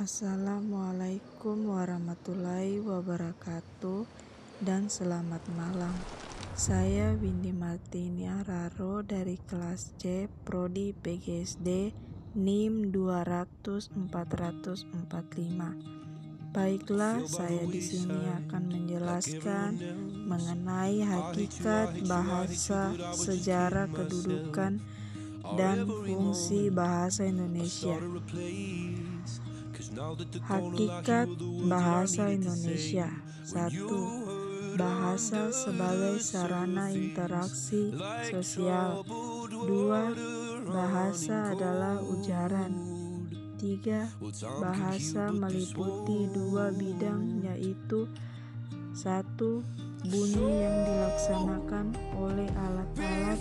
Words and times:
Assalamualaikum 0.00 1.76
warahmatullahi 1.76 2.80
wabarakatuh 2.80 4.08
dan 4.64 4.88
selamat 4.88 5.44
malam. 5.52 5.92
Saya 6.56 7.12
Windy 7.20 7.52
Martinia 7.52 8.40
Raro 8.48 9.04
dari 9.04 9.36
kelas 9.44 9.92
C 10.00 10.24
Prodi 10.48 10.96
PGSD 10.96 11.92
NIM 12.32 12.88
200 12.96 13.92
Baiklah, 16.48 17.20
saya 17.28 17.68
di 17.68 17.84
sini 17.84 18.24
akan 18.40 18.62
menjelaskan 18.72 19.70
mengenai 20.24 21.04
hakikat 21.04 22.08
bahasa, 22.08 22.96
sejarah 23.12 23.84
kedudukan 23.92 24.80
dan 25.60 25.84
fungsi 25.84 26.72
bahasa 26.72 27.28
Indonesia. 27.28 28.00
Hakikat 29.90 31.26
bahasa 31.66 32.30
Indonesia. 32.30 33.10
Satu 33.42 34.22
Bahasa 34.78 35.50
sebagai 35.50 36.22
sarana 36.22 36.94
interaksi 36.94 37.90
sosial. 38.30 39.02
Dua 39.50 40.14
Bahasa 40.62 41.50
adalah 41.50 41.98
ujaran. 41.98 42.70
Tiga 43.58 44.06
Bahasa 44.62 45.34
meliputi 45.34 46.30
dua 46.30 46.70
bidang 46.70 47.42
yaitu 47.42 48.06
satu 48.94 49.66
Bunyi 50.00 50.64
yang 50.64 50.76
dilaksanakan 50.86 51.92
oleh 52.16 52.48
alat-alat 52.56 53.40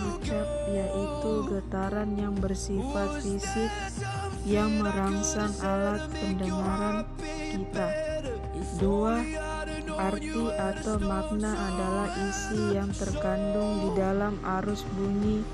ucap 0.00 0.48
yaitu 0.72 1.32
getaran 1.52 2.10
yang 2.16 2.32
bersifat 2.40 3.20
fisik 3.20 3.68
yang 4.48 4.80
merangsang 4.80 5.52
alat 5.60 6.08
pendengaran 6.16 7.04
kita. 7.52 7.88
Dua, 8.80 9.20
arti 10.00 10.44
atau 10.56 10.96
makna 11.00 11.52
adalah 11.52 12.08
isi 12.28 12.72
yang 12.72 12.88
terkandung 12.96 13.84
di 13.84 13.90
dalam 14.00 14.40
arus 14.60 14.84
bunyi 14.96 15.44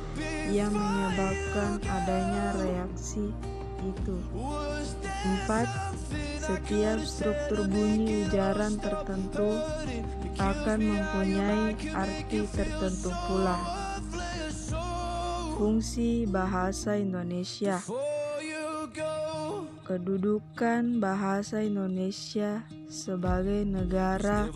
yang 0.55 0.71
menyebabkan 0.71 1.83
adanya 1.83 2.55
reaksi 2.63 3.35
itu. 3.83 4.17
Empat, 5.27 5.67
setiap 6.39 7.03
struktur 7.03 7.67
bunyi 7.67 8.27
ujaran 8.31 8.79
tertentu 8.79 9.59
akan 10.39 10.79
mempunyai 10.79 11.75
arti 11.91 12.47
tertentu 12.55 13.11
pula. 13.27 13.59
Fungsi 15.57 16.29
bahasa 16.29 17.01
Indonesia 17.01 17.81
Kedudukan 19.87 20.99
bahasa 20.99 21.63
Indonesia 21.63 22.67
sebagai 22.91 23.63
negara 23.63 24.51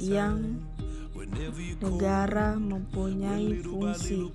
yang 0.00 0.64
negara 1.76 2.56
mempunyai 2.56 3.60
fungsi. 3.60 4.32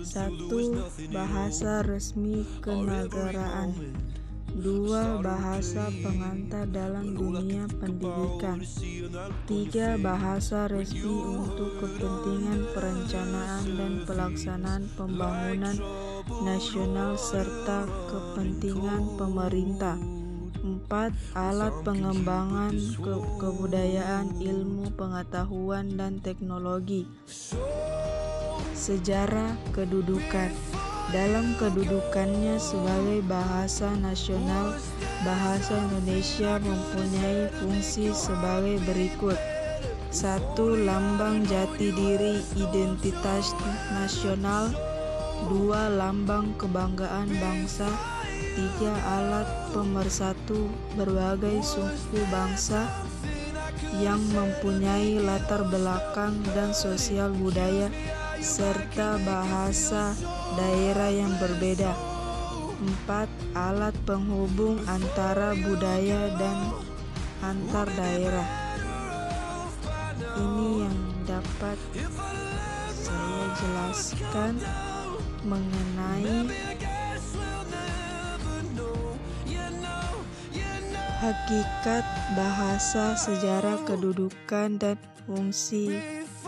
Satu 0.00 0.88
bahasa 1.12 1.84
resmi 1.84 2.48
kenegaraan 2.64 3.76
dua 4.64 5.20
bahasa 5.20 5.92
pengantar 6.00 6.64
dalam 6.72 7.12
dunia 7.12 7.68
pendidikan 7.76 8.64
tiga 9.44 10.00
bahasa 10.00 10.72
resmi 10.72 11.04
untuk 11.04 11.84
kepentingan 11.84 12.72
perencanaan 12.72 13.64
dan 13.76 13.92
pelaksanaan 14.08 14.88
pembangunan 14.96 15.76
nasional 16.48 17.20
serta 17.20 17.84
kepentingan 18.08 19.20
pemerintah. 19.20 20.00
4. 20.64 21.36
Alat 21.36 21.84
pengembangan 21.84 22.72
ke 22.72 23.14
kebudayaan, 23.36 24.32
ilmu, 24.40 24.96
pengetahuan, 24.96 25.92
dan 25.92 26.24
teknologi. 26.24 27.04
Sejarah 28.72 29.60
kedudukan 29.76 30.48
dalam 31.12 31.52
kedudukannya 31.60 32.56
sebagai 32.56 33.20
bahasa 33.28 33.92
nasional, 34.00 34.78
bahasa 35.26 35.76
Indonesia 35.90 36.56
mempunyai 36.62 37.50
fungsi 37.60 38.14
sebagai 38.14 38.80
berikut. 38.88 39.36
satu 40.14 40.78
Lambang 40.78 41.42
jati 41.50 41.90
diri 41.90 42.38
identitas 42.54 43.50
nasional. 43.90 44.70
Dua 45.50 45.90
lambang 45.90 46.54
kebanggaan 46.56 47.28
bangsa, 47.36 47.90
tiga 48.54 48.94
alat 49.18 49.44
pemersatu 49.74 50.70
berbagai 50.94 51.60
suku 51.60 52.22
bangsa 52.30 52.86
yang 53.98 54.22
mempunyai 54.30 55.18
latar 55.18 55.66
belakang 55.68 56.38
dan 56.54 56.70
sosial 56.70 57.34
budaya 57.34 57.90
serta 58.42 59.20
bahasa 59.22 60.14
daerah 60.58 61.10
yang 61.10 61.34
berbeda. 61.38 61.94
Empat 62.82 63.30
alat 63.54 63.94
penghubung 64.02 64.82
antara 64.90 65.54
budaya 65.54 66.34
dan 66.34 66.58
antar 67.44 67.86
daerah. 67.94 68.48
Ini 70.34 70.68
yang 70.88 70.98
dapat 71.28 71.78
saya 72.90 73.44
jelaskan 73.54 74.58
mengenai 75.46 76.50
hakikat 81.24 82.04
bahasa, 82.36 83.16
sejarah 83.16 83.80
kedudukan, 83.88 84.76
dan 84.76 85.00
fungsi 85.24 85.96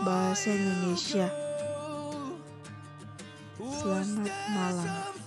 bahasa 0.05 0.53
Indonesia. 0.53 1.46
Selamat 3.57 4.29
malam. 4.53 5.17